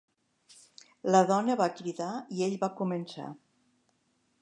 [1.15, 2.09] La dona va cridar
[2.39, 3.31] i ell va començar.